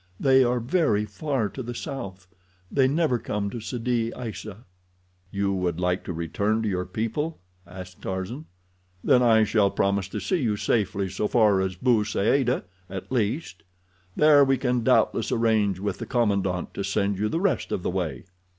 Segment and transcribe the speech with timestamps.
[0.19, 2.27] They are very far to the south.
[2.71, 4.65] They never come to Sidi Aissa."
[5.29, 8.45] "You would like to return to your people?" asked Tarzan.
[9.03, 13.61] "Then I shall promise to see you safely so far as Bou Saada at least.
[14.15, 17.91] There we can doubtless arrange with the commandant to send you the rest of the
[17.91, 18.25] way."